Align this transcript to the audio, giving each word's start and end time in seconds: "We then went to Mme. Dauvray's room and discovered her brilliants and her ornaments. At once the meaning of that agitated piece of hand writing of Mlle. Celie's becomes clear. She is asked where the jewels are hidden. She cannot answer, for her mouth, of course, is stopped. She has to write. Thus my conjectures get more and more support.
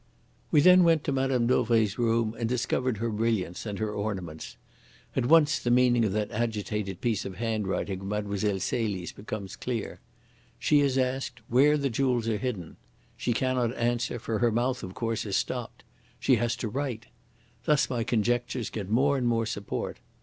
"We 0.49 0.61
then 0.61 0.83
went 0.83 1.03
to 1.03 1.11
Mme. 1.11 1.45
Dauvray's 1.45 1.99
room 1.99 2.35
and 2.39 2.49
discovered 2.49 2.97
her 2.97 3.11
brilliants 3.11 3.67
and 3.67 3.77
her 3.77 3.91
ornaments. 3.91 4.57
At 5.15 5.27
once 5.27 5.59
the 5.59 5.69
meaning 5.69 6.03
of 6.05 6.11
that 6.13 6.31
agitated 6.31 7.01
piece 7.01 7.23
of 7.23 7.35
hand 7.35 7.67
writing 7.67 7.99
of 8.01 8.07
Mlle. 8.07 8.59
Celie's 8.59 9.11
becomes 9.11 9.55
clear. 9.55 9.99
She 10.57 10.79
is 10.79 10.97
asked 10.97 11.41
where 11.49 11.77
the 11.77 11.91
jewels 11.91 12.27
are 12.27 12.37
hidden. 12.39 12.77
She 13.15 13.31
cannot 13.31 13.75
answer, 13.77 14.17
for 14.17 14.39
her 14.39 14.51
mouth, 14.51 14.81
of 14.81 14.95
course, 14.95 15.23
is 15.23 15.37
stopped. 15.37 15.83
She 16.19 16.37
has 16.37 16.55
to 16.55 16.67
write. 16.67 17.05
Thus 17.65 17.87
my 17.87 18.03
conjectures 18.03 18.71
get 18.71 18.89
more 18.89 19.19
and 19.19 19.27
more 19.27 19.45
support. 19.45 19.97